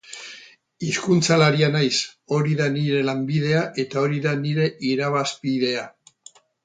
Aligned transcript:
Hizkuntzalaria 0.85 1.67
naiz, 1.75 1.99
hori 2.37 2.57
da 2.61 2.69
nire 2.77 3.03
lanbidea 3.09 3.59
eta 3.85 4.03
hori 4.05 4.23
da 4.25 4.33
nire 4.47 4.67
irabazpidea. 4.93 5.85